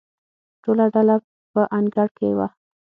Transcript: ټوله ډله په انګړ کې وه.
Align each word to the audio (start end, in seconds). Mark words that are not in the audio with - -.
ټوله 0.63 0.85
ډله 0.93 1.15
په 1.53 1.61
انګړ 1.77 2.07
کې 2.17 2.29
وه. 2.37 2.47